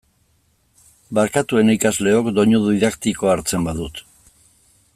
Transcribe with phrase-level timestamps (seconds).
[1.19, 4.03] Barkatu, ene ikasleok, doinu didaktikoa hartzen badut.